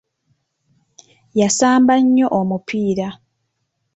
Yaasamba 1.39 1.93
nnyo 2.03 2.27
omupiira. 2.39 3.07